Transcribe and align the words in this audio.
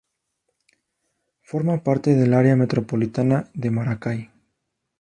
Forma 1.43 1.83
parte 1.83 2.15
del 2.15 2.33
Área 2.33 2.55
metropolitana 2.55 3.51
de 3.53 3.69
Maracay. 3.69 4.31